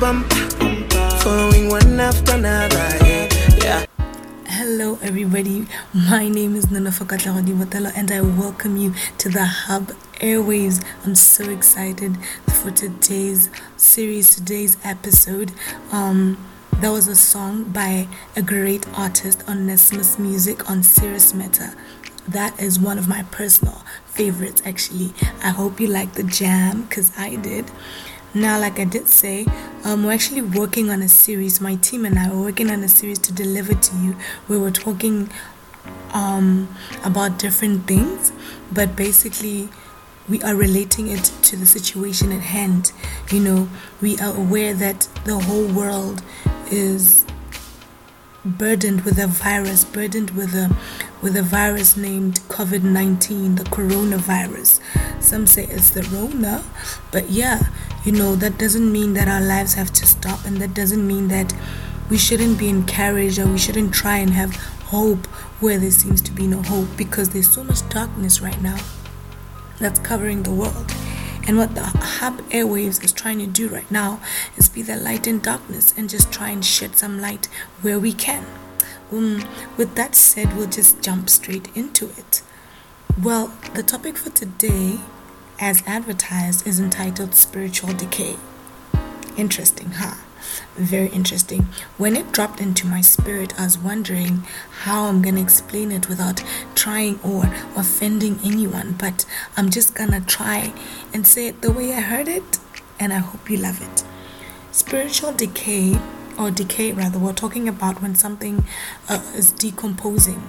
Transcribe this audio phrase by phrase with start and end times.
[0.00, 2.88] following one after another.
[4.46, 5.66] Hello, everybody.
[5.92, 10.82] My name is Nana Fakatlawadi Watala, and I welcome you to the Hub Airwaves.
[11.04, 12.16] I'm so excited
[12.46, 15.52] for today's series, today's episode.
[15.92, 16.38] Um,
[16.80, 21.74] that was a song by a great artist Onesimus Music on Serious Meta.
[22.26, 25.12] That is one of my personal favorites, actually.
[25.44, 27.70] I hope you like the jam because I did.
[28.32, 29.44] Now, like I did say,
[29.82, 31.60] um, we're actually working on a series.
[31.60, 34.16] My team and I were working on a series to deliver to you.
[34.46, 35.30] We were talking
[36.12, 36.68] um,
[37.02, 38.32] about different things,
[38.70, 39.68] but basically,
[40.28, 42.92] we are relating it to the situation at hand.
[43.32, 43.68] You know,
[44.00, 46.22] we are aware that the whole world
[46.70, 47.26] is
[48.44, 50.74] burdened with a virus, burdened with a
[51.20, 54.80] with a virus named COVID-19, the coronavirus.
[55.20, 56.64] Some say it's the Rona,
[57.10, 57.68] but yeah,
[58.04, 61.28] you know, that doesn't mean that our lives have to stop and that doesn't mean
[61.28, 61.54] that
[62.08, 64.56] we shouldn't be encouraged or we shouldn't try and have
[64.86, 65.26] hope
[65.60, 68.78] where there seems to be no hope because there's so much darkness right now
[69.78, 70.92] that's covering the world.
[71.46, 74.20] And what the Hub Airwaves is trying to do right now
[74.56, 77.46] is be the light in darkness and just try and shed some light
[77.82, 78.44] where we can.
[79.10, 79.44] Um,
[79.76, 82.42] with that said, we'll just jump straight into it.
[83.20, 85.00] Well, the topic for today,
[85.60, 88.36] as advertised, is entitled Spiritual Decay.
[89.36, 90.14] Interesting, huh?
[90.74, 91.64] Very interesting.
[91.98, 94.44] When it dropped into my spirit, I was wondering
[94.84, 96.42] how I'm gonna explain it without
[96.74, 97.44] trying or
[97.76, 100.72] offending anyone, but I'm just gonna try
[101.12, 102.58] and say it the way I heard it,
[102.98, 104.02] and I hope you love it.
[104.72, 105.98] Spiritual decay,
[106.38, 108.64] or decay rather, we're talking about when something
[109.10, 110.42] uh, is decomposing,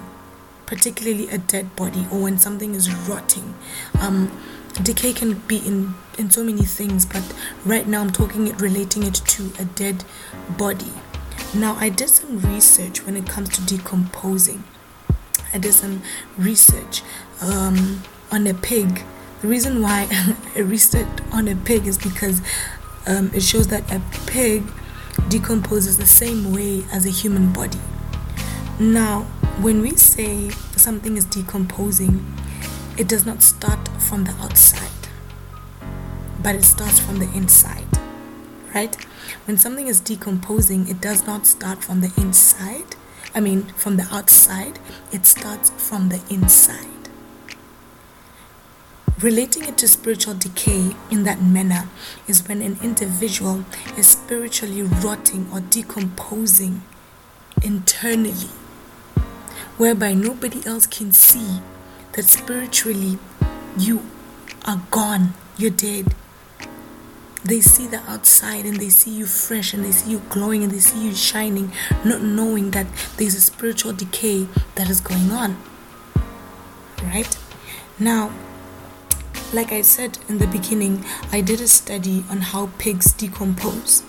[0.64, 3.54] particularly a dead body, or when something is rotting.
[4.00, 4.32] Um,
[4.82, 7.22] decay can be in in so many things but
[7.64, 10.04] right now i'm talking it relating it to a dead
[10.56, 10.92] body.
[11.54, 14.64] Now i did some research when it comes to decomposing.
[15.54, 16.02] I did some
[16.38, 17.02] research
[17.42, 19.02] um, on a pig.
[19.42, 20.08] The reason why
[20.56, 22.40] i researched on a pig is because
[23.06, 24.62] um, it shows that a pig
[25.28, 27.80] decomposes the same way as a human body.
[28.78, 29.22] Now
[29.60, 32.24] when we say something is decomposing
[32.98, 35.08] it does not start from the outside,
[36.42, 37.86] but it starts from the inside,
[38.74, 38.94] right?
[39.46, 42.96] When something is decomposing, it does not start from the inside.
[43.34, 44.78] I mean, from the outside,
[45.10, 46.88] it starts from the inside.
[49.20, 51.88] Relating it to spiritual decay in that manner
[52.26, 53.64] is when an individual
[53.96, 56.82] is spiritually rotting or decomposing
[57.62, 58.50] internally,
[59.78, 61.60] whereby nobody else can see
[62.12, 63.18] that spiritually
[63.78, 64.02] you
[64.64, 66.14] are gone, you're dead.
[67.44, 70.70] They see the outside and they see you fresh and they see you glowing and
[70.70, 71.72] they see you shining,
[72.04, 72.86] not knowing that
[73.16, 75.56] there's a spiritual decay that is going on.
[77.02, 77.36] Right?
[77.98, 78.32] Now,
[79.52, 84.04] like I said in the beginning, I did a study on how pigs decompose.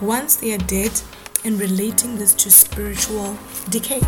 [0.00, 1.02] Once they are dead,
[1.44, 3.36] and relating this to spiritual
[3.68, 4.00] decay.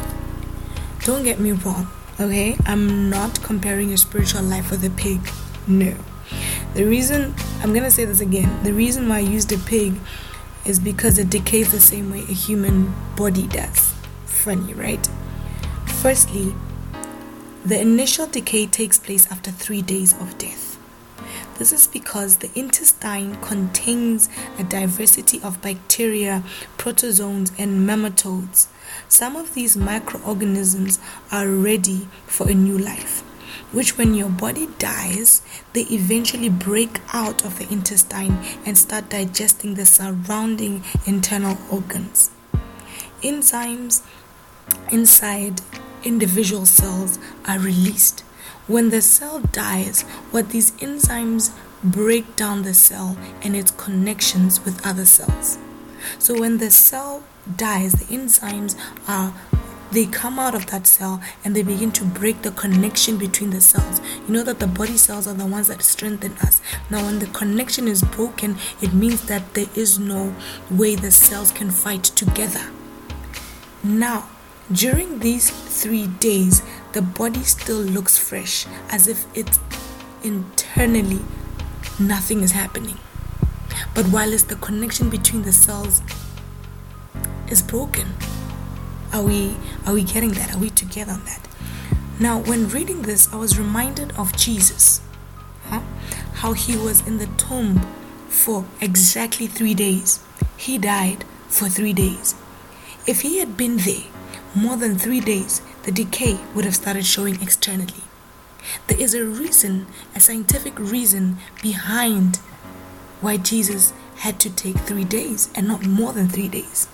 [1.05, 1.87] Don't get me wrong,
[2.21, 2.57] okay?
[2.67, 5.21] I'm not comparing your spiritual life with a pig.
[5.67, 5.95] No.
[6.75, 9.95] The reason, I'm gonna say this again, the reason why I used a pig
[10.65, 13.95] is because it decays the same way a human body does.
[14.27, 15.09] Funny, right?
[16.03, 16.55] Firstly,
[17.65, 20.66] the initial decay takes place after three days of death.
[21.59, 26.43] This is because the intestine contains a diversity of bacteria,
[26.77, 28.67] protozoans, and nematodes.
[29.09, 30.99] Some of these microorganisms
[31.33, 33.23] are ready for a new life,
[33.73, 35.41] which, when your body dies,
[35.73, 42.31] they eventually break out of the intestine and start digesting the surrounding internal organs.
[43.23, 44.03] Enzymes
[44.93, 45.63] inside
[46.05, 48.26] individual cells are released.
[48.67, 50.03] When the cell dies,
[50.33, 51.53] what these enzymes
[51.85, 55.59] break down the cell and its connections with other cells.
[56.19, 57.23] So when the cell
[57.57, 58.77] dies, the enzymes
[59.07, 59.33] are
[59.93, 63.61] they come out of that cell and they begin to break the connection between the
[63.61, 64.01] cells.
[64.27, 66.61] You know that the body cells are the ones that strengthen us.
[66.91, 70.35] Now, when the connection is broken, it means that there is no
[70.71, 72.69] way the cells can fight together.
[73.85, 74.29] Now,
[74.73, 76.63] during these three days,
[76.97, 79.61] the body still looks fresh as if it's
[80.25, 81.21] internally
[82.01, 82.97] nothing is happening.
[83.95, 86.01] But while it's the connection between the cells
[87.51, 88.15] is broken.
[89.13, 90.55] Are we are we getting that?
[90.55, 91.47] Are we together on that?
[92.19, 95.03] Now, when reading this, I was reminded of Jesus.
[95.69, 95.83] Huh?
[96.37, 97.81] How he was in the tomb
[98.31, 100.25] for exactly three days.
[100.57, 102.35] He died for three days.
[103.07, 104.05] If he had been there
[104.55, 108.03] more than three days, the decay would have started showing externally.
[108.89, 109.87] There is a reason,
[110.17, 112.39] a scientific reason behind
[113.21, 116.89] why Jesus had to take three days and not more than three days.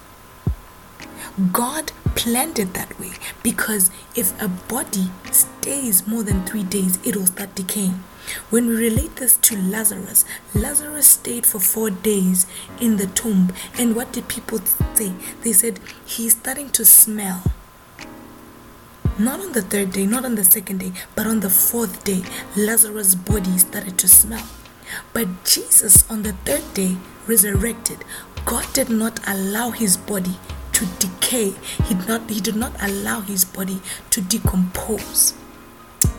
[1.52, 3.12] God planned it that way
[3.42, 8.04] because if a body stays more than three days, it will start decaying.
[8.50, 12.44] When we relate this to Lazarus, Lazarus stayed for four days
[12.78, 13.54] in the tomb.
[13.78, 14.60] And what did people
[14.92, 15.14] say?
[15.42, 17.42] They said, He's starting to smell.
[19.18, 22.22] Not on the third day, not on the second day, but on the fourth day,
[22.56, 24.46] Lazarus' body started to smell.
[25.12, 28.04] But Jesus, on the third day, resurrected.
[28.44, 30.36] God did not allow his body
[30.72, 31.54] to decay.
[31.84, 33.80] He did not, he did not allow his body
[34.10, 35.34] to decompose.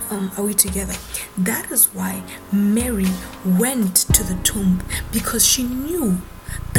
[0.09, 0.93] Um, are we together?
[1.37, 3.07] That is why Mary
[3.43, 6.21] went to the tomb because she knew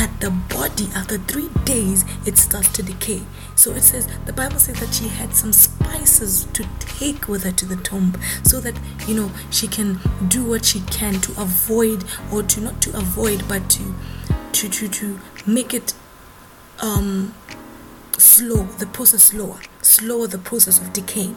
[0.05, 3.23] that the body after three days it starts to decay.
[3.55, 7.53] So it says the Bible says that she had some spices to take with her
[7.53, 12.05] to the tomb so that you know she can do what she can to avoid
[12.31, 13.95] or to not to avoid but to
[14.53, 15.95] to to to make it
[16.81, 17.35] um
[18.19, 21.37] slow the process slower slower the process of decaying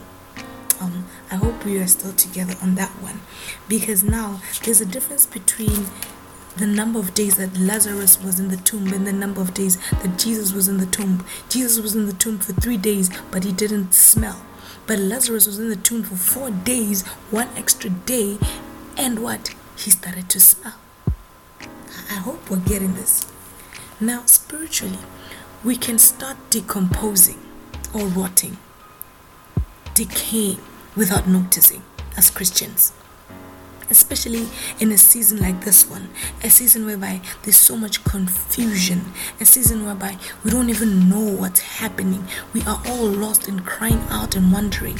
[0.79, 3.21] um, I hope we are still together on that one
[3.67, 5.87] because now there's a difference between
[6.57, 9.77] the number of days that Lazarus was in the tomb and the number of days
[9.91, 11.23] that Jesus was in the tomb.
[11.49, 14.43] Jesus was in the tomb for three days, but he didn't smell.
[14.87, 18.37] But Lazarus was in the tomb for four days, one extra day,
[18.97, 19.53] and what?
[19.77, 20.75] He started to smell.
[22.09, 23.31] I hope we're getting this.
[23.99, 24.99] Now, spiritually,
[25.63, 27.39] we can start decomposing
[27.93, 28.57] or rotting,
[29.93, 30.59] decaying
[30.95, 31.83] without noticing
[32.15, 32.93] as Christians
[33.89, 34.47] especially
[34.79, 36.09] in a season like this one,
[36.43, 41.59] a season whereby there's so much confusion, a season whereby we don't even know what's
[41.59, 42.25] happening.
[42.53, 44.99] We are all lost and crying out and wondering.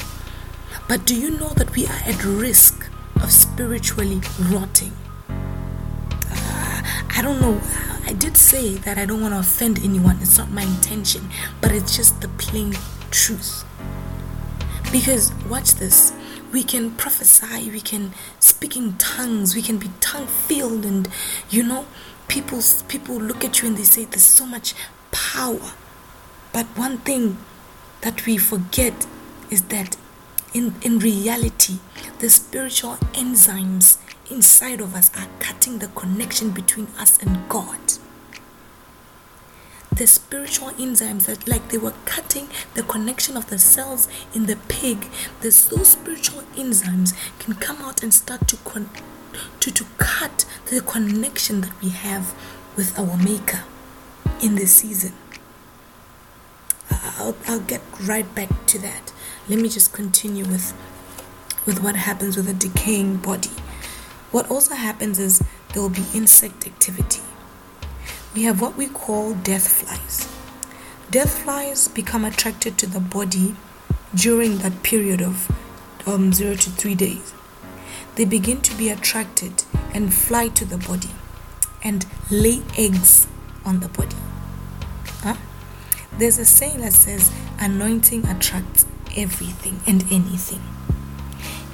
[0.88, 4.92] But do you know that we are at risk of spiritually rotting?
[5.30, 7.60] Uh, I don't know.
[8.06, 10.18] I did say that I don't want to offend anyone.
[10.22, 11.28] It's not my intention,
[11.60, 12.74] but it's just the plain
[13.10, 13.64] truth.
[14.90, 16.12] Because watch this
[16.52, 21.08] we can prophesy, we can speak in tongues, we can be tongue filled, and
[21.50, 21.86] you know,
[22.28, 24.74] people people look at you and they say there's so much
[25.10, 25.72] power.
[26.52, 27.38] But one thing
[28.00, 29.06] that we forget
[29.50, 29.96] is that
[30.54, 31.78] in, in reality,
[32.20, 33.98] the spiritual enzymes
[34.30, 37.78] inside of us are cutting the connection between us and God
[39.98, 44.56] the spiritual enzymes that like they were cutting the connection of the cells in the
[44.68, 45.06] pig
[45.40, 48.90] the those spiritual enzymes can come out and start to con-
[49.60, 52.34] to, to cut the connection that we have
[52.76, 53.64] with our maker
[54.42, 55.12] in this season.
[56.90, 59.12] I'll, I'll get right back to that.
[59.48, 60.72] Let me just continue with
[61.66, 63.50] with what happens with a decaying body.
[64.30, 67.20] What also happens is there will be insect activity
[68.38, 70.28] we have what we call death flies.
[71.10, 73.56] Death flies become attracted to the body
[74.14, 75.50] during that period of
[76.06, 77.34] um, zero to three days.
[78.14, 81.10] they begin to be attracted and fly to the body
[81.82, 83.26] and lay eggs
[83.64, 84.16] on the body.
[85.24, 85.34] Huh?
[86.16, 90.62] There's a saying that says anointing attracts everything and anything,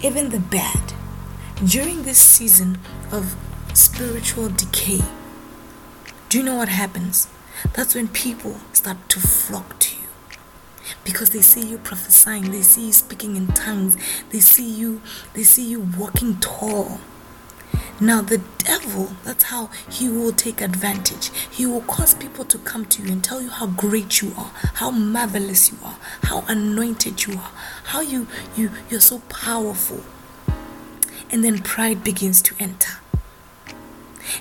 [0.02, 0.94] even the bad.
[1.62, 2.78] During this season
[3.12, 3.36] of
[3.74, 5.02] spiritual decay,
[6.34, 7.28] do you know what happens?
[7.74, 10.08] That's when people start to flock to you
[11.04, 13.96] because they see you prophesying, they see you speaking in tongues,
[14.30, 15.00] they see you
[15.34, 16.98] they see you walking tall.
[18.00, 21.30] Now the devil, that's how he will take advantage.
[21.52, 24.50] He will cause people to come to you and tell you how great you are,
[24.82, 27.52] how marvelous you are, how anointed you are,
[27.84, 28.26] how you
[28.56, 30.00] you you're so powerful.
[31.30, 33.03] And then pride begins to enter.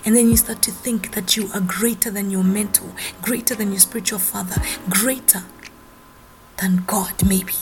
[0.05, 3.71] And then you start to think that you are greater than your mentor, greater than
[3.71, 5.43] your spiritual father, greater
[6.57, 7.53] than God, maybe.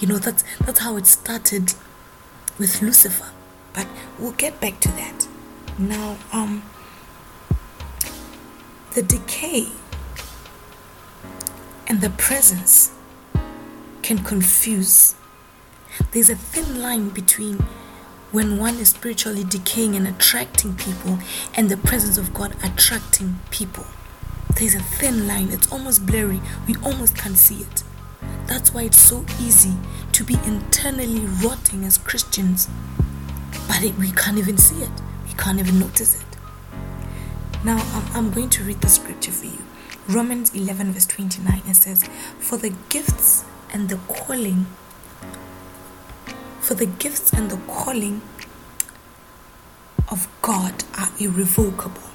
[0.00, 1.74] You know, that's that's how it started
[2.58, 3.30] with Lucifer.
[3.72, 3.86] But
[4.18, 5.28] we'll get back to that.
[5.78, 6.62] Now, um
[8.94, 9.68] the decay
[11.86, 12.90] and the presence
[14.02, 15.14] can confuse.
[16.10, 17.64] There's a thin line between
[18.32, 21.18] when one is spiritually decaying and attracting people
[21.54, 23.84] and the presence of God attracting people.
[24.56, 27.82] There's a thin line, it's almost blurry, we almost can't see it.
[28.46, 29.74] That's why it's so easy
[30.12, 32.68] to be internally rotting as Christians,
[33.68, 34.90] but it, we can't even see it,
[35.26, 36.26] we can't even notice it.
[37.64, 39.58] Now, I'm, I'm going to read the scripture for you.
[40.08, 42.08] Romans 11, verse 29, it says,
[42.38, 44.66] For the gifts and the calling,
[46.72, 48.22] for the gifts and the calling
[50.10, 52.08] of God are irrevocable.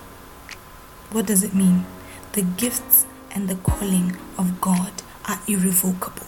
[1.11, 1.85] What does it mean?
[2.31, 4.93] The gifts and the calling of God
[5.25, 6.25] are irrevocable.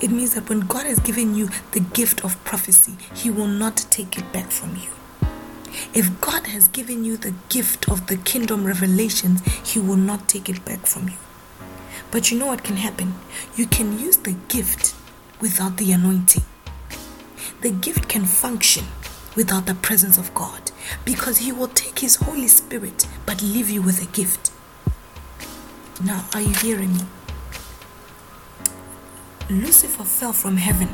[0.00, 3.76] It means that when God has given you the gift of prophecy, He will not
[3.90, 4.90] take it back from you.
[5.94, 10.48] If God has given you the gift of the kingdom revelations, He will not take
[10.48, 11.18] it back from you.
[12.10, 13.14] But you know what can happen?
[13.54, 14.96] You can use the gift
[15.40, 16.42] without the anointing.
[17.62, 18.86] The gift can function
[19.36, 20.72] without the presence of God
[21.04, 24.50] because He will take His Holy Spirit but leave you with a gift.
[26.04, 27.02] Now, are you hearing me?
[29.48, 30.88] Lucifer fell from heaven,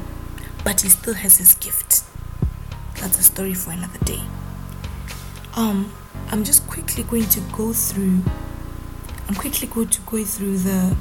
[0.64, 2.02] but he still has his gift.
[2.96, 4.20] That's a story for another day.
[5.56, 5.90] Um,
[6.30, 8.22] I'm just quickly going to go through.
[9.28, 10.96] I'm quickly going to go through the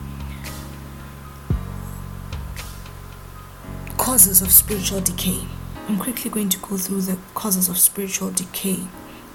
[3.97, 5.41] causes of spiritual decay.
[5.87, 8.79] I'm quickly going to go through the causes of spiritual decay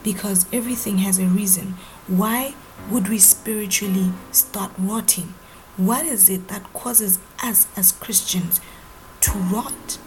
[0.02, 1.76] because everything has a reason.
[2.06, 2.54] Why
[2.90, 5.32] would we spiritually start rotting?
[5.78, 8.60] What is it that causes us as Christians
[9.22, 9.98] to rot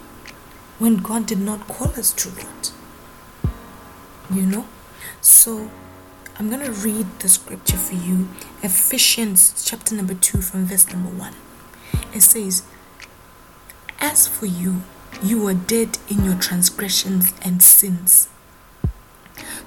[0.77, 2.71] when God did not call us to rot?
[4.31, 4.65] You know?
[5.21, 5.71] So
[6.37, 8.27] I'm going to read the scripture for you
[8.61, 11.33] Ephesians chapter number 2 from verse number 1.
[12.13, 12.63] It says,
[13.99, 14.83] As for you,
[15.23, 18.29] you were dead in your transgressions and sins.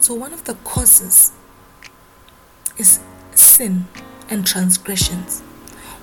[0.01, 1.33] So, one of the causes
[2.77, 3.01] is
[3.35, 3.87] sin
[4.29, 5.41] and transgressions.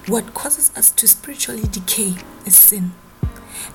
[0.07, 2.93] What causes us to spiritually decay is sin.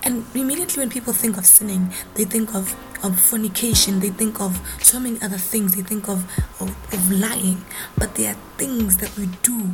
[0.03, 4.61] And immediately when people think of sinning, they think of, of fornication, they think of
[4.83, 7.65] so many other things, they think of, of, of lying.
[7.97, 9.71] But there are things that we do,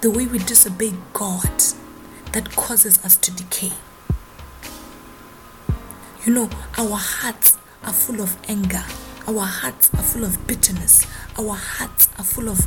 [0.00, 1.62] the way we disobey God,
[2.32, 3.72] that causes us to decay.
[6.24, 8.84] You know, our hearts are full of anger.
[9.26, 11.06] Our hearts are full of bitterness.
[11.38, 12.58] Our hearts are full of,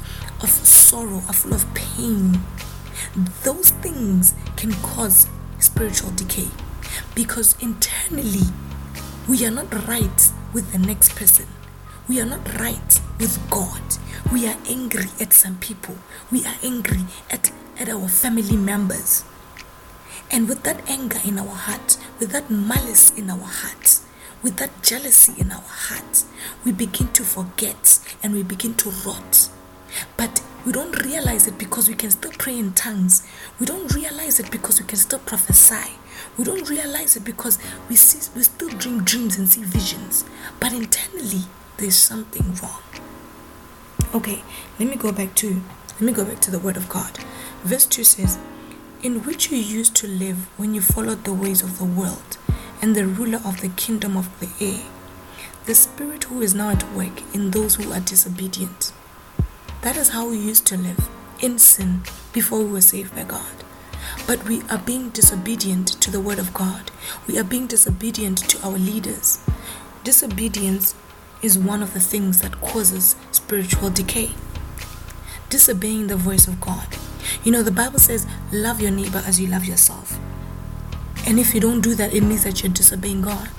[0.42, 2.40] of sorrow, are full of pain
[3.44, 5.28] those things can cause
[5.60, 6.48] spiritual decay
[7.14, 8.48] because internally
[9.28, 11.48] we are not right with the next person.
[12.08, 13.82] We are not right with God.
[14.32, 15.98] We are angry at some people.
[16.32, 19.24] We are angry at, at our family members.
[20.32, 24.00] And with that anger in our heart, with that malice in our heart,
[24.42, 26.24] with that jealousy in our heart,
[26.64, 29.50] we begin to forget and we begin to rot.
[30.18, 33.26] But we don't realize it because we can still pray in tongues.
[33.60, 35.92] We don't realize it because we can still prophesy.
[36.38, 40.26] We don't realize it because we see we still dream dreams and see visions.
[40.60, 41.44] But internally
[41.78, 42.82] there's something wrong.
[44.14, 44.44] Okay,
[44.80, 45.62] let me go back to
[45.94, 47.18] let me go back to the word of God.
[47.64, 48.38] Verse 2 says,
[49.06, 52.40] In which you used to live when you followed the ways of the world
[52.82, 54.82] and the ruler of the kingdom of the air,
[55.66, 58.92] the spirit who is now at work in those who are disobedient.
[59.84, 61.08] That is how we used to live
[61.40, 62.02] in sin
[62.34, 63.64] before we were saved by God.
[64.26, 66.90] But we are being disobedient to the word of God.
[67.28, 69.40] We are being disobedient to our leaders.
[70.04, 70.96] Disobedience
[71.44, 74.32] is one of the things that causes spiritual decay.
[75.50, 76.88] Disobeying the voice of God.
[77.44, 80.20] You know, the Bible says, Love your neighbor as you love yourself.
[81.28, 83.50] And if you don't do that, it means that you're disobeying God.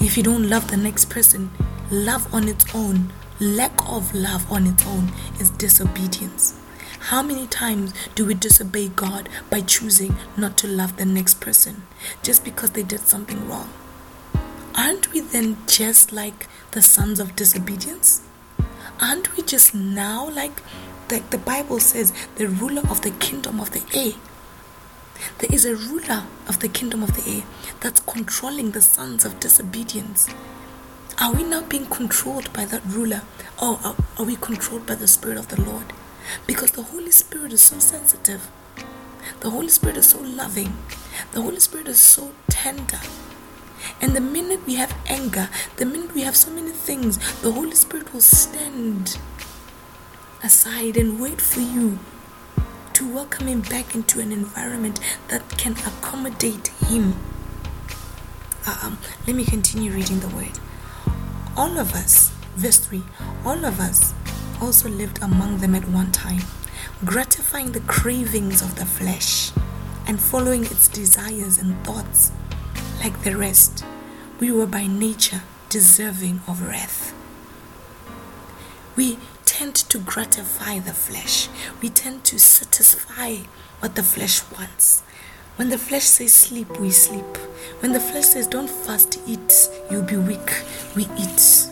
[0.00, 1.50] If you don't love the next person,
[1.90, 6.58] love on its own, lack of love on its own is disobedience.
[7.00, 11.82] How many times do we disobey God by choosing not to love the next person
[12.22, 13.70] just because they did something wrong?
[14.74, 18.22] Aren't we then just like the sons of disobedience?
[19.00, 20.60] Aren't we just now like,
[21.10, 24.12] like the Bible says, the ruler of the kingdom of the air?
[25.38, 27.42] There is a ruler of the kingdom of the air
[27.80, 30.28] that's controlling the sons of disobedience.
[31.20, 33.22] Are we now being controlled by that ruler?
[33.60, 35.92] Or are, are we controlled by the Spirit of the Lord?
[36.46, 38.48] Because the Holy Spirit is so sensitive.
[39.40, 40.76] The Holy Spirit is so loving.
[41.32, 43.00] The Holy Spirit is so tender.
[44.00, 47.74] And the minute we have anger, the minute we have so many things, the Holy
[47.74, 49.18] Spirit will stand
[50.42, 51.98] aside and wait for you
[52.92, 57.14] to welcome him back into an environment that can accommodate him.
[58.66, 60.58] Uh, um, let me continue reading the word.
[61.56, 63.02] All of us, verse 3,
[63.44, 64.14] all of us
[64.60, 66.42] also lived among them at one time,
[67.04, 69.50] gratifying the cravings of the flesh
[70.06, 72.32] and following its desires and thoughts.
[73.02, 73.84] Like the rest,
[74.40, 77.14] we were by nature deserving of wrath.
[78.96, 79.18] We
[79.58, 81.48] tend to gratify the flesh,
[81.82, 83.36] we tend to satisfy
[83.80, 85.02] what the flesh wants.
[85.56, 87.36] When the flesh says sleep, we sleep.
[87.80, 90.62] When the flesh says don't fast, eat, you'll be weak,
[90.94, 91.68] we eat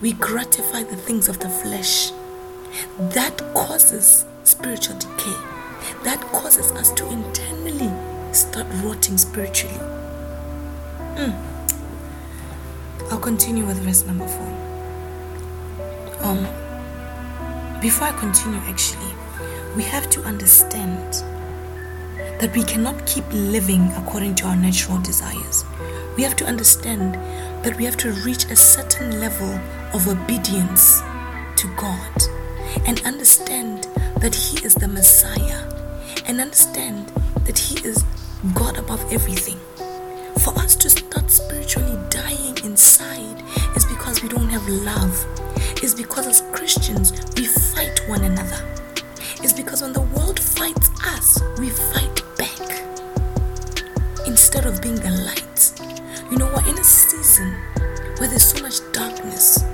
[0.00, 2.12] we gratify the things of the flesh.
[2.98, 5.36] That causes spiritual decay.
[6.04, 7.90] That causes us to internally
[8.32, 9.78] start rotting spiritually.
[11.16, 11.36] Mm.
[13.10, 14.67] I'll continue with verse number four.
[16.20, 16.42] Um,
[17.80, 19.14] before I continue, actually,
[19.76, 21.14] we have to understand
[22.40, 25.64] that we cannot keep living according to our natural desires.
[26.16, 27.14] We have to understand
[27.64, 29.60] that we have to reach a certain level
[29.92, 31.00] of obedience
[31.56, 32.22] to God
[32.86, 33.86] and understand
[34.20, 35.62] that He is the Messiah
[36.26, 37.12] and understand
[37.44, 38.04] that He is
[38.54, 39.58] God above everything.
[40.40, 43.42] For us to start spiritually dying inside
[43.76, 45.26] is because we don't have love.
[45.88, 48.62] It's because as Christians we fight one another.
[49.42, 52.84] It's because when the world fights us, we fight back
[54.26, 55.72] instead of being the light.
[56.30, 57.54] You know, we're in a season
[58.18, 59.64] where there's so much darkness,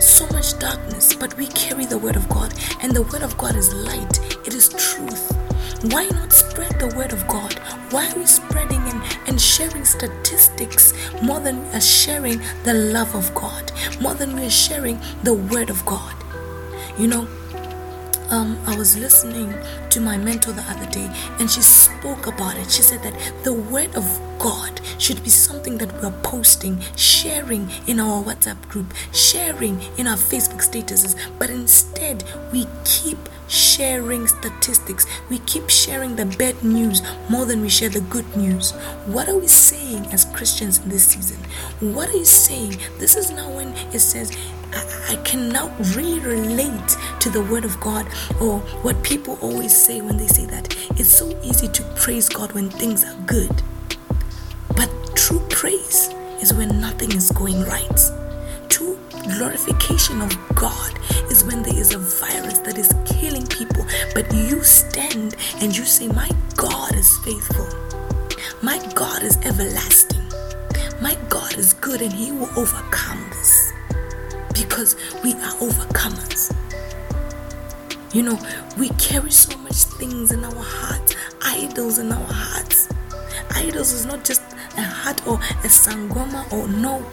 [0.00, 3.54] so much darkness, but we carry the word of God, and the word of God
[3.54, 5.30] is light, it is truth.
[5.92, 7.60] Why not spread the word of God?
[7.90, 9.00] Why are we spreading and
[9.52, 14.50] sharing statistics more than we are sharing the love of God, more than we are
[14.50, 16.14] sharing the word of God?
[16.98, 17.28] You know,
[18.32, 19.54] um, I was listening
[19.90, 22.70] to my mentor the other day and she spoke about it.
[22.70, 24.04] She said that the word of
[24.38, 30.16] God should be something that we're posting, sharing in our WhatsApp group, sharing in our
[30.16, 33.18] Facebook statuses, but instead we keep
[33.48, 35.06] sharing statistics.
[35.28, 38.70] We keep sharing the bad news more than we share the good news.
[39.04, 41.38] What are we saying as Christians in this season?
[41.92, 42.78] What are you saying?
[42.98, 44.34] This is now when it says,
[44.74, 48.06] I, cannot really relate to the word of God
[48.40, 50.76] or what people always say when they say that.
[50.98, 53.62] It's so easy to praise God when things are good.
[54.76, 58.00] But true praise is when nothing is going right.
[58.68, 58.98] True
[59.36, 60.98] glorification of God
[61.30, 65.84] is when there is a virus that is killing people, but you stand and you
[65.84, 67.68] say, My God is faithful.
[68.62, 70.22] My God is everlasting.
[71.00, 73.31] My God is good and He will overcome
[74.54, 76.54] because we are overcomers.
[78.12, 78.38] You know,
[78.78, 82.88] we carry so much things in our hearts, idols in our hearts.
[83.54, 84.42] Idols is not just
[84.76, 87.04] a heart or a sangoma or no.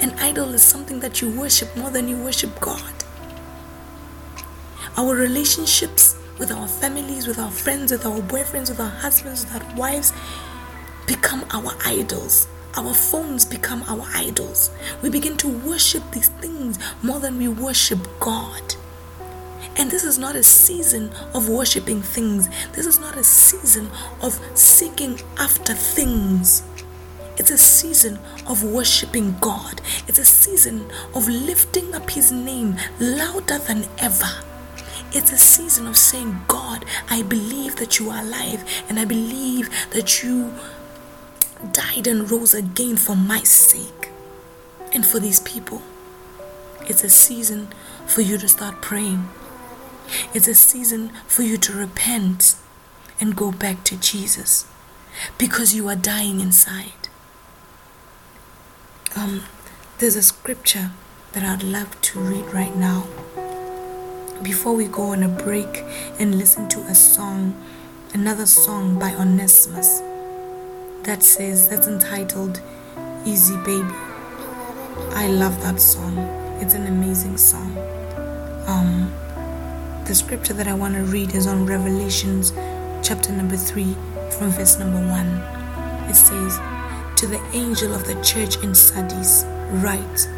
[0.00, 2.92] An idol is something that you worship more than you worship God.
[4.96, 9.62] Our relationships with our families, with our friends, with our boyfriends, with our husbands, with
[9.62, 10.12] our wives
[11.06, 12.48] become our idols.
[12.78, 14.70] Our phones become our idols.
[15.02, 18.76] We begin to worship these things more than we worship God.
[19.76, 22.48] And this is not a season of worshiping things.
[22.74, 23.90] This is not a season
[24.22, 26.62] of seeking after things.
[27.36, 29.80] It's a season of worshiping God.
[30.06, 34.30] It's a season of lifting up His name louder than ever.
[35.10, 39.68] It's a season of saying, God, I believe that you are alive and I believe
[39.90, 40.52] that you
[41.72, 44.10] died and rose again for my sake
[44.92, 45.82] and for these people.
[46.82, 47.68] It's a season
[48.06, 49.28] for you to start praying.
[50.32, 52.54] It's a season for you to repent
[53.20, 54.66] and go back to Jesus
[55.36, 57.08] because you are dying inside.
[59.16, 59.42] Um,
[59.98, 60.92] there's a scripture
[61.32, 63.06] that I'd love to read right now
[64.42, 65.84] before we go on a break
[66.18, 67.60] and listen to a song,
[68.14, 70.00] another song by Onesimus
[71.08, 72.60] that says, that's entitled
[73.24, 73.94] Easy Baby.
[75.14, 76.18] I love that song.
[76.60, 77.78] It's an amazing song.
[78.66, 79.10] Um,
[80.04, 82.52] the scripture that I want to read is on Revelations
[83.02, 83.84] chapter number 3
[84.36, 86.10] from verse number 1.
[86.10, 86.58] It says,
[87.16, 89.46] To the angel of the church in Sardis,
[89.82, 90.28] write,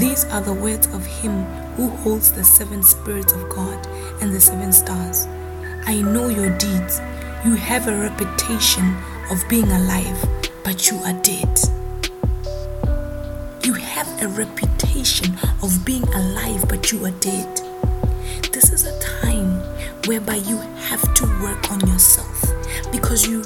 [0.00, 1.44] These are the words of him
[1.76, 3.86] who holds the seven spirits of God
[4.20, 5.28] and the seven stars.
[5.86, 7.00] I know your deeds.
[7.44, 8.96] You have a reputation
[9.30, 10.18] of being alive,
[10.64, 11.60] but you are dead.
[13.62, 17.60] You have a reputation of being alive, but you are dead.
[18.52, 19.60] This is a time
[20.06, 20.56] whereby you
[20.88, 22.42] have to work on yourself
[22.90, 23.44] because you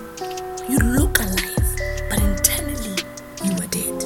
[0.69, 1.69] you look alive,
[2.09, 2.97] but internally
[3.43, 4.05] you are dead.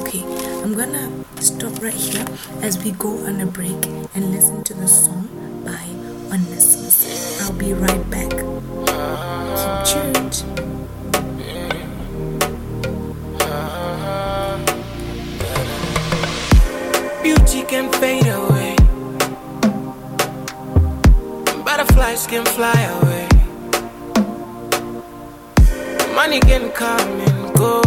[0.00, 0.22] Okay,
[0.62, 2.26] I'm gonna stop right here
[2.62, 5.28] as we go on a break and listen to the song
[5.64, 5.86] by
[6.34, 7.40] Onesimus.
[7.42, 8.39] I'll be right back.
[17.70, 18.74] Can fade away.
[21.64, 23.28] Butterflies can fly away.
[26.12, 27.80] Money can come and go.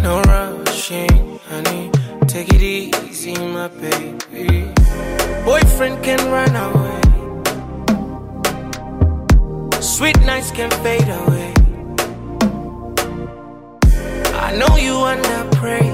[0.00, 1.90] No rushing, honey.
[2.26, 4.72] Take it easy, my baby.
[5.44, 7.02] Boyfriend can run away.
[9.82, 11.52] Sweet nights can fade away.
[14.46, 15.93] I know you under pressure,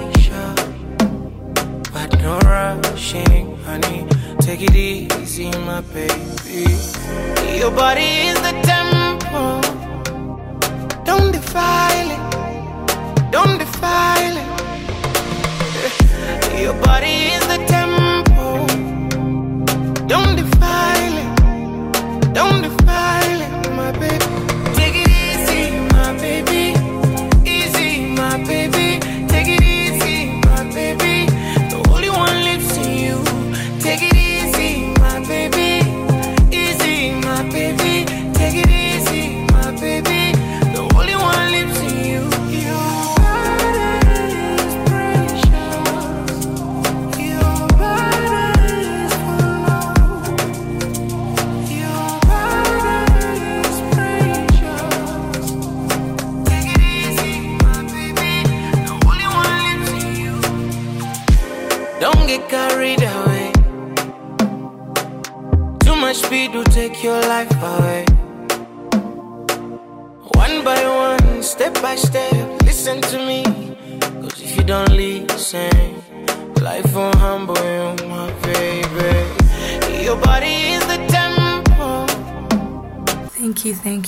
[2.30, 4.06] no rushing, honey.
[4.40, 6.64] Take it easy, my baby.
[7.60, 9.60] Your body is the temple.
[11.08, 12.22] Don't defile it.
[13.36, 14.48] Don't defile it.
[16.64, 17.79] Your body is the temple.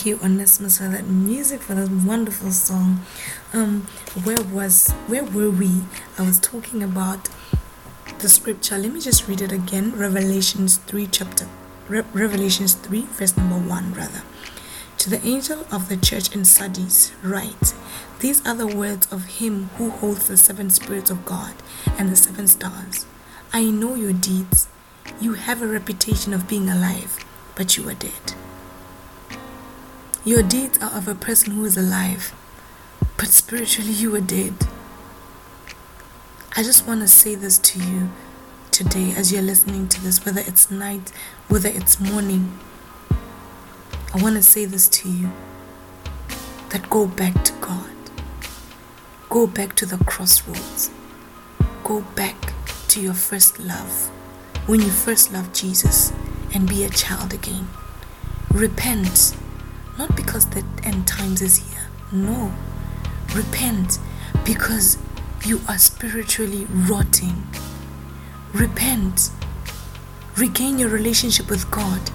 [0.02, 3.02] Thank you, Onesimus, for that music, for that wonderful song.
[3.52, 3.82] Um,
[4.24, 5.70] where was, where were we?
[6.18, 7.28] I was talking about
[8.18, 8.78] the scripture.
[8.78, 9.92] Let me just read it again.
[9.92, 11.46] Revelations three, chapter,
[11.86, 14.24] Re- Revelations three, verse number one, rather.
[14.98, 17.72] To the angel of the church in Sardis, write:
[18.18, 21.54] These are the words of him who holds the seven spirits of God
[21.96, 23.06] and the seven stars.
[23.52, 24.66] I know your deeds.
[25.20, 28.34] You have a reputation of being alive, but you are dead.
[30.24, 32.32] Your deeds are of a person who is alive,
[33.16, 34.54] but spiritually you are dead.
[36.56, 38.08] I just want to say this to you
[38.70, 41.10] today as you're listening to this, whether it's night,
[41.48, 42.56] whether it's morning.
[44.14, 45.32] I want to say this to you
[46.68, 47.90] that go back to God.
[49.28, 50.92] Go back to the crossroads.
[51.82, 52.52] Go back
[52.86, 54.08] to your first love.
[54.66, 56.12] When you first loved Jesus
[56.54, 57.66] and be a child again.
[58.52, 59.34] Repent.
[59.98, 61.86] Not because the end times is here.
[62.10, 62.52] No.
[63.34, 63.98] Repent
[64.44, 64.98] because
[65.44, 67.46] you are spiritually rotting.
[68.52, 69.30] Repent.
[70.36, 72.10] Regain your relationship with God.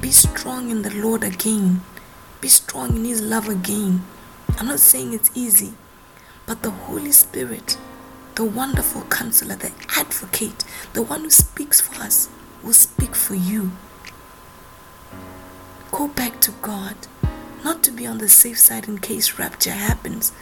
[0.00, 1.82] Be strong in the Lord again.
[2.40, 4.04] Be strong in His love again.
[4.58, 5.74] I'm not saying it's easy,
[6.46, 7.78] but the Holy Spirit,
[8.34, 12.28] the wonderful counselor, the advocate, the one who speaks for us,
[12.62, 13.72] will speak for you.
[15.90, 16.96] Go back to God.
[17.64, 20.32] Not to be on the safe side in case rapture happens,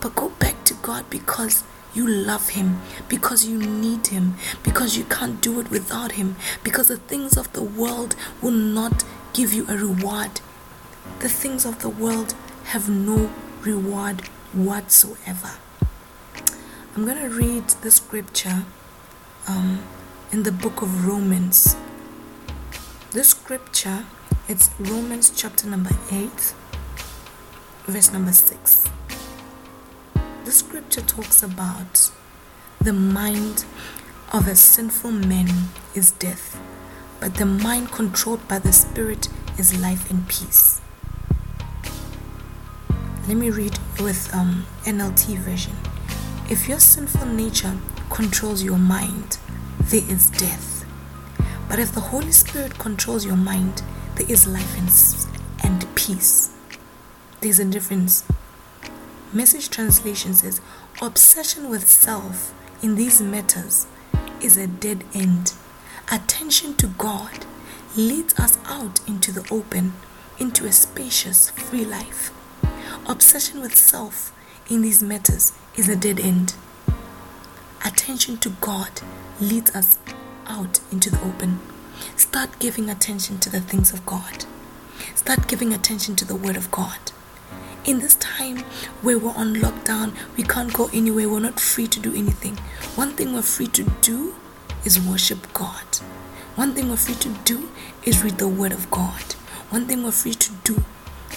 [0.00, 1.62] but go back to God because
[1.94, 6.88] you love Him, because you need Him, because you can't do it without Him, because
[6.88, 10.40] the things of the world will not give you a reward.
[11.20, 13.30] The things of the world have no
[13.62, 15.52] reward whatsoever.
[16.94, 18.64] I'm going to read the scripture
[19.48, 19.82] um,
[20.32, 21.76] in the book of Romans.
[23.12, 24.04] This scripture,
[24.48, 26.30] it's Romans chapter number 8,
[27.86, 28.84] verse number 6.
[30.44, 32.12] The scripture talks about
[32.80, 33.64] the mind
[34.32, 35.48] of a sinful man
[35.96, 36.60] is death,
[37.18, 39.28] but the mind controlled by the Spirit
[39.58, 40.80] is life and peace.
[43.26, 45.74] Let me read with um, NLT version.
[46.48, 47.76] If your sinful nature
[48.10, 49.38] controls your mind,
[49.80, 50.84] there is death.
[51.68, 53.82] But if the Holy Spirit controls your mind,
[54.16, 54.90] there is life and,
[55.62, 56.50] and peace.
[57.40, 58.24] There's a difference.
[59.32, 60.60] Message translation says
[61.02, 63.86] obsession with self in these matters
[64.40, 65.52] is a dead end.
[66.10, 67.44] Attention to God
[67.96, 69.92] leads us out into the open,
[70.38, 72.30] into a spacious, free life.
[73.06, 74.32] Obsession with self
[74.70, 76.54] in these matters is a dead end.
[77.84, 79.02] Attention to God
[79.40, 79.98] leads us
[80.46, 81.60] out into the open.
[82.16, 84.44] Start giving attention to the things of God.
[85.14, 86.98] Start giving attention to the Word of God.
[87.84, 88.58] In this time
[89.02, 92.56] where we're on lockdown, we can't go anywhere, we're not free to do anything.
[92.96, 94.34] One thing we're free to do
[94.84, 95.96] is worship God.
[96.56, 97.70] One thing we're free to do
[98.04, 99.34] is read the Word of God.
[99.70, 100.82] One thing we're free to do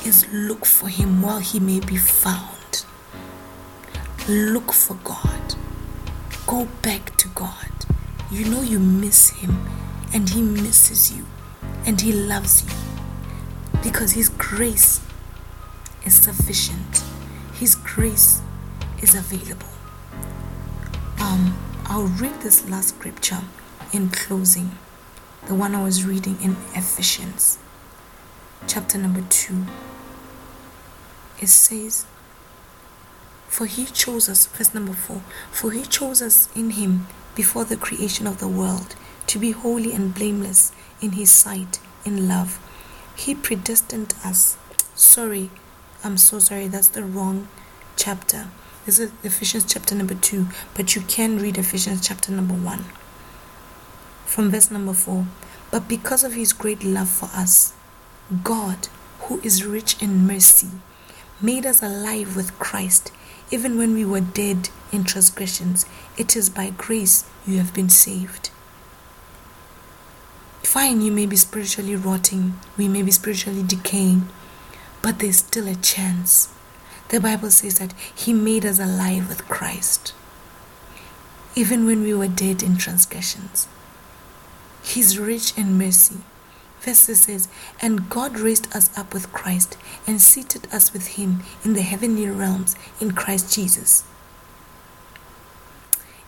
[0.06, 2.86] is look for Him while He may be found.
[4.28, 5.56] Look for God.
[6.48, 7.70] Go back to God.
[8.32, 9.58] You know you miss Him,
[10.14, 11.26] and He misses you,
[11.86, 15.02] and He loves you because His grace
[16.06, 17.04] is sufficient,
[17.54, 18.42] His grace
[19.02, 19.68] is available.
[21.20, 23.42] Um, I'll read this last scripture
[23.92, 24.72] in closing,
[25.48, 27.58] the one I was reading in Ephesians,
[28.68, 29.66] chapter number 2
[31.42, 32.06] it says,
[33.48, 37.78] For he chose us, verse number 4, for he chose us in him before the
[37.78, 38.96] creation of the world
[39.30, 42.60] to be holy and blameless in his sight in love.
[43.16, 44.58] He predestined us.
[44.96, 45.52] Sorry,
[46.04, 47.48] I'm so sorry, that's the wrong
[47.96, 48.48] chapter.
[48.88, 52.86] This is Ephesians chapter number 2, but you can read Ephesians chapter number 1
[54.26, 55.28] from verse number 4.
[55.70, 57.74] But because of his great love for us,
[58.44, 58.88] God,
[59.20, 60.70] who is rich in mercy,
[61.40, 63.12] made us alive with Christ,
[63.52, 65.86] even when we were dead in transgressions.
[66.18, 68.50] It is by grace you have been saved.
[70.70, 74.30] Fine, you may be spiritually rotting, we may be spiritually decaying,
[75.02, 76.48] but there's still a chance.
[77.08, 80.14] The Bible says that He made us alive with Christ,
[81.56, 83.68] even when we were dead in transgressions.
[84.84, 86.18] He's rich in mercy.
[86.82, 87.48] Verse says,
[87.82, 92.30] And God raised us up with Christ and seated us with him in the heavenly
[92.30, 94.04] realms in Christ Jesus,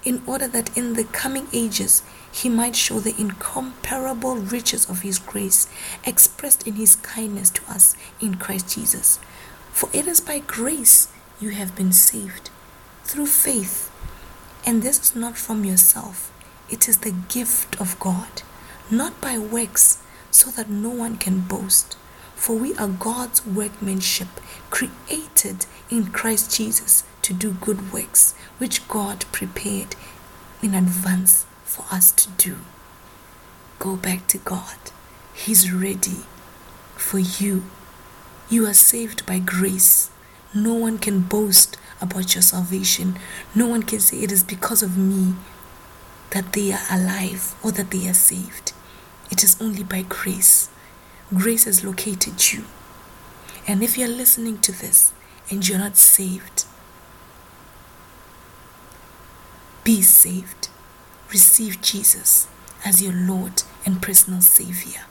[0.03, 5.19] in order that in the coming ages he might show the incomparable riches of his
[5.19, 5.67] grace
[6.05, 9.19] expressed in his kindness to us in Christ Jesus.
[9.71, 11.07] For it is by grace
[11.39, 12.49] you have been saved,
[13.03, 13.89] through faith.
[14.65, 16.31] And this is not from yourself,
[16.69, 18.43] it is the gift of God,
[18.89, 21.97] not by works so that no one can boast.
[22.41, 29.25] For we are God's workmanship, created in Christ Jesus to do good works, which God
[29.31, 29.95] prepared
[30.63, 32.57] in advance for us to do.
[33.77, 34.79] Go back to God.
[35.35, 36.21] He's ready
[36.95, 37.65] for you.
[38.49, 40.09] You are saved by grace.
[40.51, 43.19] No one can boast about your salvation.
[43.53, 45.35] No one can say it is because of me
[46.31, 48.73] that they are alive or that they are saved.
[49.29, 50.69] It is only by grace.
[51.33, 52.65] Grace has located you.
[53.67, 55.13] And if you're listening to this
[55.49, 56.65] and you're not saved,
[59.83, 60.67] be saved.
[61.31, 62.47] Receive Jesus
[62.83, 65.01] as your Lord and personal Savior.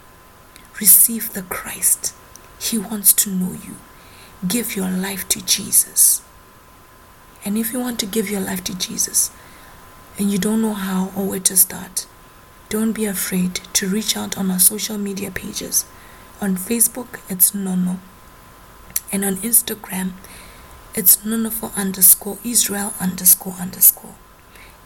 [0.79, 2.15] Receive the Christ.
[2.59, 3.77] He wants to know you.
[4.47, 6.23] Give your life to Jesus.
[7.45, 9.31] And if you want to give your life to Jesus
[10.19, 12.07] and you don't know how or where to start,
[12.69, 15.87] don't be afraid to reach out on our social media pages.
[16.43, 17.99] On Facebook, it's Nono.
[19.13, 20.13] And on Instagram,
[20.95, 24.15] it's Nono for underscore Israel underscore underscore.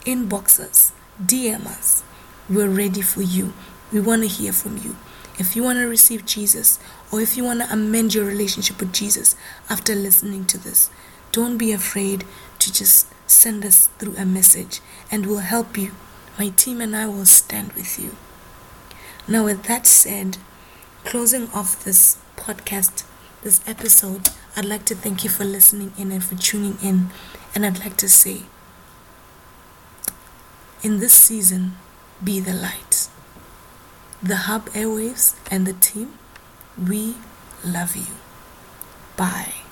[0.05, 0.91] Inboxes,
[1.25, 2.03] DM us.
[2.51, 3.53] We're ready for you.
[3.93, 4.97] We want to hear from you.
[5.39, 6.81] If you want to receive Jesus
[7.13, 9.37] or if you want to amend your relationship with Jesus
[9.71, 10.91] after listening to this,
[11.31, 12.25] don't be afraid
[12.59, 15.93] to just send us through a message and we'll help you.
[16.37, 18.17] My team and I will stand with you.
[19.29, 20.39] Now, with that said,
[21.05, 23.05] closing off this podcast,
[23.43, 27.11] this episode, I'd like to thank you for listening in and for tuning in.
[27.55, 28.43] And I'd like to say,
[30.83, 31.77] in this season,
[32.23, 33.09] be the light.
[34.23, 36.19] The Hub Airwaves and the team,
[36.79, 37.17] we
[37.65, 38.15] love you.
[39.17, 39.64] Bye.